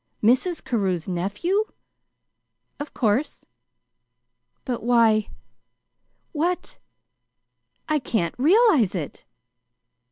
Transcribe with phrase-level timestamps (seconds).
[0.23, 0.63] "Mrs.
[0.65, 1.65] Carew's nephew?"
[2.79, 3.45] "Of course."
[4.65, 5.29] "But, why
[6.31, 6.79] what
[7.87, 9.25] I can't realize it!"